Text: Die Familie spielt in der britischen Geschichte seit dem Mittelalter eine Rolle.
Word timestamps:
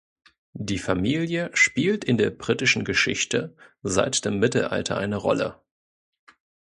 Die 0.57 0.79
Familie 0.79 1.51
spielt 1.53 2.03
in 2.03 2.17
der 2.17 2.31
britischen 2.31 2.85
Geschichte 2.85 3.55
seit 3.83 4.25
dem 4.25 4.39
Mittelalter 4.39 4.97
eine 4.97 5.17
Rolle. 5.17 5.61